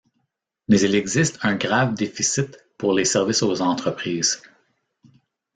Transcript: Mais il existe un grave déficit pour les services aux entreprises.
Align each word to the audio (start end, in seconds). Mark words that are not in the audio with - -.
Mais 0.67 0.79
il 0.81 0.95
existe 0.95 1.37
un 1.43 1.53
grave 1.55 1.93
déficit 1.93 2.57
pour 2.79 2.93
les 2.93 3.05
services 3.05 3.43
aux 3.43 3.61
entreprises. 3.61 4.41